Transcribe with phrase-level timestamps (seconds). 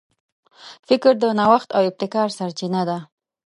[0.87, 2.97] فکر د نوښت او ابتکار سرچینه ده.